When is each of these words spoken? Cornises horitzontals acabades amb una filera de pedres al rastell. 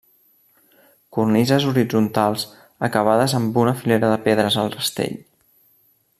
Cornises 1.17 1.67
horitzontals 1.71 2.47
acabades 2.89 3.37
amb 3.41 3.63
una 3.65 3.75
filera 3.83 4.11
de 4.15 4.19
pedres 4.29 4.59
al 4.65 4.73
rastell. 4.79 5.19